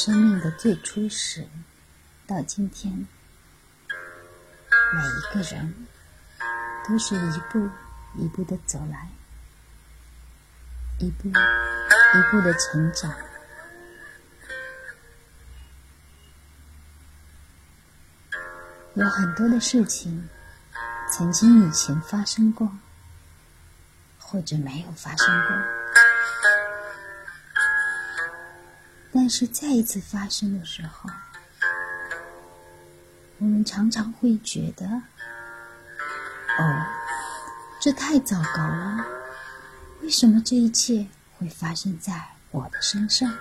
[0.00, 1.44] 生命的最初时
[2.24, 3.02] 到今天，每
[5.02, 5.74] 一个人
[6.86, 7.68] 都是一步
[8.14, 9.08] 一步的走来，
[11.00, 11.32] 一步一
[12.30, 13.12] 步的成长。
[18.94, 20.28] 有很多的事情
[21.10, 22.70] 曾经以前发生过，
[24.16, 25.56] 或者没有发生过，
[29.28, 31.10] 是再一次发生的时候，
[33.38, 34.86] 我们常常会觉得
[36.58, 36.86] ：“哦，
[37.80, 39.04] 这太糟糕了！
[40.02, 41.06] 为什么这一切
[41.38, 42.12] 会发生在
[42.50, 43.32] 我的身上？”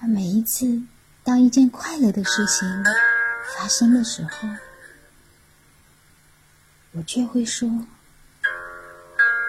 [0.00, 0.82] 而每一次。
[1.24, 2.84] 当一件快乐的事情
[3.56, 4.48] 发生的时候，
[6.92, 7.68] 我却会说：“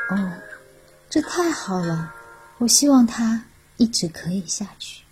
[0.10, 0.34] 哦，
[1.08, 2.16] 这太好了！
[2.60, 3.44] 我希望它
[3.78, 5.04] 一直可以下去。”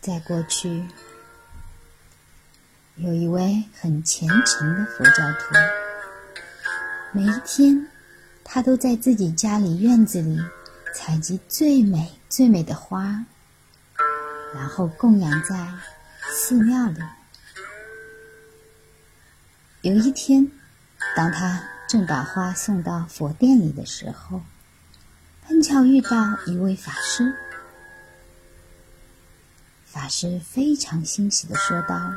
[0.00, 0.82] 在过去，
[2.96, 5.54] 有一位很虔诚的佛教徒。
[7.12, 7.86] 每一天，
[8.42, 10.40] 他都在自己家里院子里
[10.94, 13.22] 采集最美最美的花，
[14.54, 15.70] 然后供养在
[16.30, 17.02] 寺庙里。
[19.82, 20.50] 有一天，
[21.14, 24.42] 当他正把花送到佛殿里的时候，
[25.46, 27.32] 碰巧遇到一位法师。
[29.84, 32.12] 法师非常欣喜的说道：“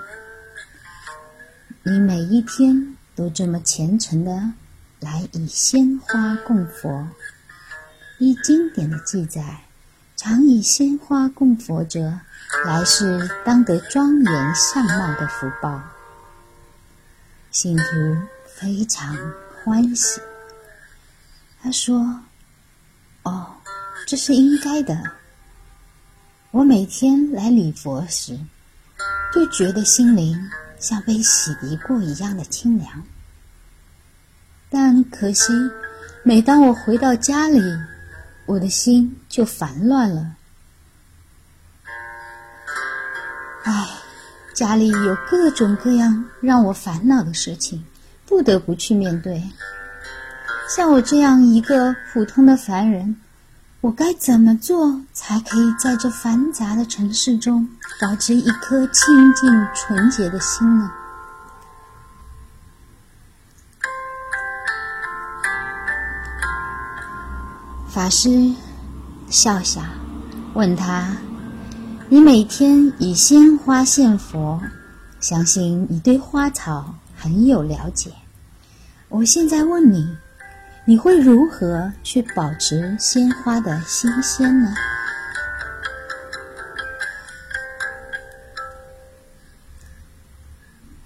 [1.83, 4.53] 你每一天都这么虔诚的。”
[4.99, 7.07] 来以鲜花供佛，
[8.19, 9.61] 依经典的记载，
[10.15, 12.19] 常以鲜花供佛者，
[12.65, 15.81] 来世当得庄严相貌的福报。
[17.51, 17.83] 信徒
[18.47, 19.15] 非常
[19.63, 20.21] 欢喜。
[21.61, 22.21] 他说
[23.23, 23.53] ：“哦，
[24.07, 24.97] 这是应该的。
[26.51, 28.39] 我每天来礼佛时，
[29.33, 33.03] 就觉得心灵像被洗涤过一样的清凉。”
[34.71, 35.51] 但可惜，
[36.23, 37.61] 每当我回到家里，
[38.45, 40.37] 我的心就烦乱了。
[43.63, 43.87] 唉，
[44.53, 47.83] 家里有各种各样让我烦恼的事情，
[48.25, 49.41] 不得不去面对。
[50.67, 53.15] 像我这样一个普通的凡人，
[53.81, 57.67] 我该怎么做才可以在这繁杂的城市中
[57.99, 60.91] 保持一颗清净纯洁的心呢？
[67.87, 68.53] 法师
[69.29, 69.81] 笑笑，
[70.53, 71.13] 问他
[72.13, 74.61] ：“你每天以鲜花献佛，
[75.21, 78.11] 相信你对花草很有了解。
[79.07, 80.17] 我现在问你，
[80.83, 84.73] 你会如何去保持鲜花的新鲜呢？”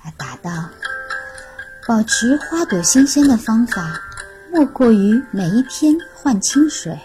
[0.01, 0.69] 他答道
[1.87, 4.01] ：“保持花朵新鲜的方法。”
[4.51, 6.99] 莫过于每一天换清水，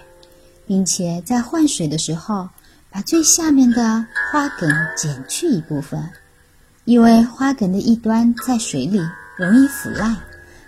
[0.66, 2.49] 并且在换水的时候，
[2.91, 6.11] 把最下面的花梗剪去一部分，
[6.84, 9.01] 因为花梗的一端在水里
[9.37, 10.17] 容易腐烂，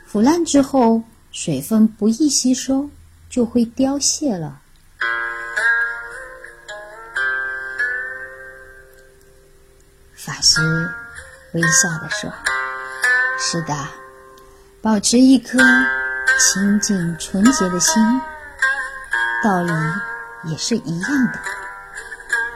[0.07, 2.89] 腐烂之后水分不易吸收，
[3.29, 4.61] 就会凋谢了。
[10.15, 10.61] 法师
[11.53, 12.33] 微笑的说
[13.41, 13.75] ：“是的，
[14.81, 15.59] 保持一颗。”
[16.39, 18.03] 清净纯洁的心，
[19.45, 19.71] 道理
[20.51, 21.39] 也是一样的。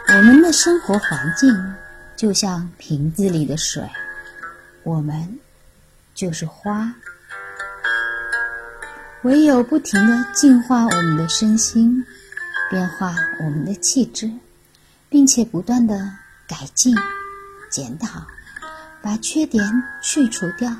[0.08, 1.74] 我们的生活环境
[2.16, 3.82] 就像瓶子里的水，
[4.84, 5.38] 我们
[6.14, 6.92] 就是花。
[9.22, 12.04] 唯有不停的净化我们的身心，
[12.70, 14.30] 变化我们的气质，
[15.08, 16.12] 并且不断的
[16.46, 16.94] 改进、
[17.68, 18.24] 检讨，
[19.02, 19.64] 把缺点
[20.00, 20.72] 去除掉。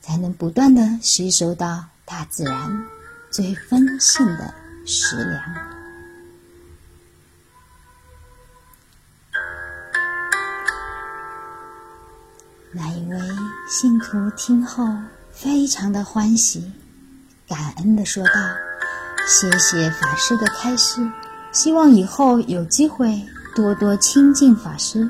[0.00, 2.84] 才能不断的吸收到大自然
[3.28, 4.54] 最丰盛的
[4.86, 5.75] 食粮。
[12.78, 13.18] 那一位
[13.66, 14.86] 信徒听后
[15.32, 16.70] 非常的欢喜，
[17.48, 18.32] 感恩的说道
[19.26, 21.00] ：“谢谢法师的开示，
[21.52, 23.22] 希望以后有机会
[23.54, 25.08] 多多亲近法师。”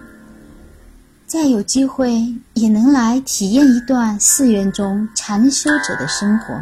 [1.26, 6.54] 再有机会，也能来体验一段寺院中禅修者的生活，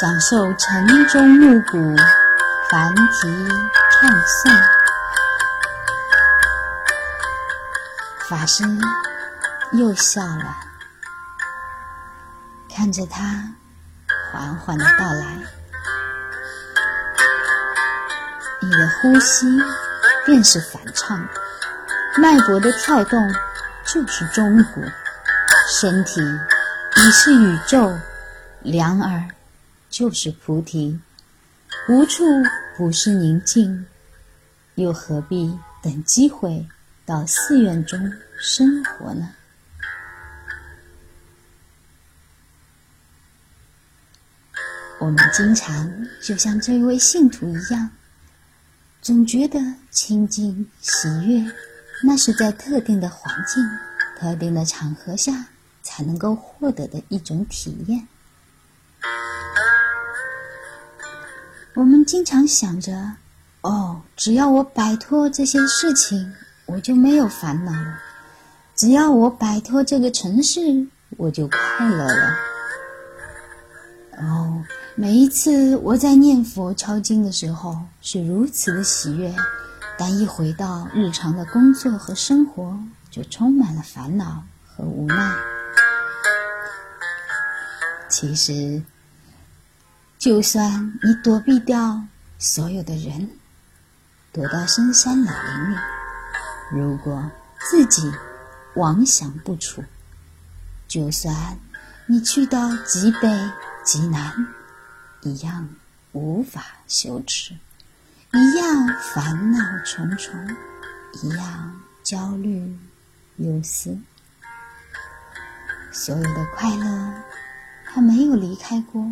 [0.00, 1.76] 享受晨钟暮鼓、
[2.70, 3.28] 梵题
[3.90, 4.56] 唱诵。
[8.28, 8.62] 法师
[9.72, 10.56] 又笑了，
[12.74, 13.54] 看着他
[14.32, 15.36] 缓缓的到来，
[18.62, 19.46] 你的呼吸
[20.24, 21.28] 便是反唱，
[22.16, 23.34] 脉搏的跳动
[23.84, 24.82] 就是钟鼓，
[25.68, 27.94] 身体已是宇宙，
[28.62, 29.28] 两耳
[29.90, 30.98] 就是菩提，
[31.88, 32.24] 无处
[32.76, 33.86] 不是宁静，
[34.76, 36.66] 又何必等机会
[37.04, 39.28] 到寺院中生活呢？
[45.00, 47.90] 我们经常就像这位信徒一样，
[49.00, 49.60] 总觉得
[49.90, 51.52] 清净喜悦，
[52.02, 53.64] 那是在特定的环境、
[54.18, 55.46] 特定的场合下
[55.82, 58.08] 才能够获得的一种体验。
[61.74, 63.12] 我们经常想着
[63.62, 66.34] ：“哦，只要我摆脱这些事情，
[66.66, 68.00] 我就没有烦恼了；
[68.74, 72.36] 只要我摆脱这个城市，我就快乐了。”
[74.18, 74.64] 哦。
[75.00, 79.32] 每一次我在念佛抄经的时候是如此的喜悦，
[79.96, 82.76] 但一回到日常的工作和生活，
[83.08, 85.36] 就充满了烦恼和无奈。
[88.08, 88.82] 其实，
[90.18, 92.02] 就算你躲避掉
[92.36, 93.30] 所有的人，
[94.32, 95.76] 躲到深山老林里，
[96.72, 97.30] 如果
[97.70, 98.12] 自己
[98.74, 99.80] 妄想不除，
[100.88, 101.56] 就算
[102.06, 103.28] 你去到极北
[103.84, 104.34] 极南。
[105.22, 105.68] 一样
[106.12, 107.54] 无法羞耻，
[108.32, 110.32] 一样烦恼重重，
[111.22, 112.78] 一样焦虑
[113.38, 113.98] 忧思。
[115.90, 117.22] 所有的快乐，
[117.84, 119.04] 它没有离开过，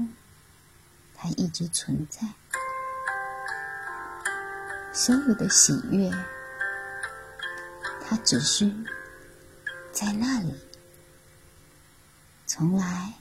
[1.16, 2.24] 它一直存在；
[4.92, 6.08] 所有的喜悦，
[8.06, 8.72] 它只是
[9.92, 10.54] 在那里，
[12.46, 13.14] 从来，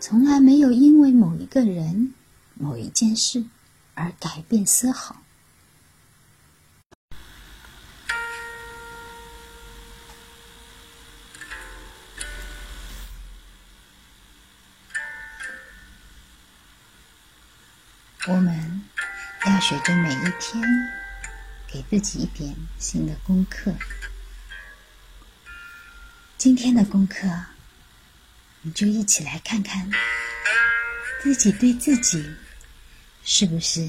[0.00, 2.14] 从来没有因为某一个人。
[2.62, 3.44] 某一件事
[3.94, 5.20] 而改变丝毫。
[18.28, 18.84] 我们
[19.44, 20.62] 要学着每一天
[21.66, 23.74] 给自己一点新的功课。
[26.38, 27.26] 今天的功课，
[28.60, 29.90] 你就一起来看看
[31.20, 32.36] 自己对自己。
[33.24, 33.88] 是不是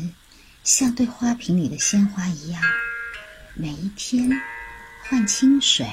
[0.64, 2.62] 像对花瓶里的鲜花一样，
[3.56, 4.30] 每一天
[5.04, 5.86] 换清水，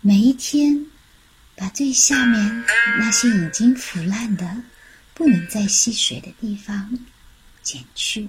[0.00, 0.86] 每一天
[1.56, 2.64] 把最下面
[2.98, 4.62] 那些已经腐烂的、
[5.14, 6.98] 不能再吸水的地方
[7.62, 8.28] 剪去，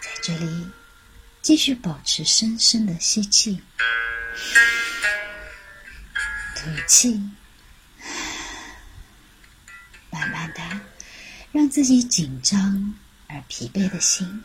[0.00, 0.66] 在这里
[1.40, 3.62] 继续保持深深的吸气、
[6.56, 7.22] 吐气。
[10.12, 10.60] 慢慢的，
[11.52, 12.94] 让自己紧张
[13.28, 14.44] 而疲惫的心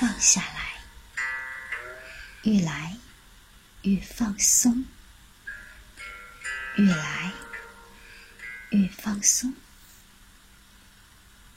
[0.00, 1.22] 放下来，
[2.42, 2.96] 越来
[3.82, 4.84] 越放松，
[6.74, 7.32] 越来
[8.70, 9.54] 越放松，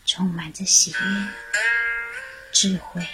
[0.06, 1.28] 充满着喜悦、
[2.54, 3.08] 智慧，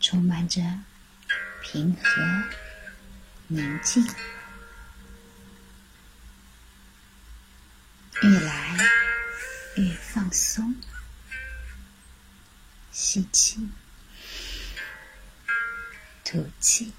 [0.00, 0.62] 充满着
[1.62, 2.44] 平和、
[3.48, 4.06] 宁静。
[8.28, 8.76] 越来
[9.76, 10.74] 越放松，
[12.90, 13.68] 吸气，
[16.24, 16.92] 吐气。